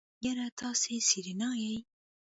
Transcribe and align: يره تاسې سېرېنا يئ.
يره 0.25 0.47
تاسې 0.59 0.93
سېرېنا 1.07 1.49
يئ. 1.63 1.77